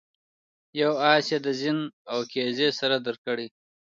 یو 0.81 0.91
آس 1.11 1.25
یې 1.31 1.39
د 1.45 1.47
زین 1.61 1.79
او 2.11 2.19
کیزې 2.31 2.69
سره 2.79 2.95
درکړی. 3.05 3.47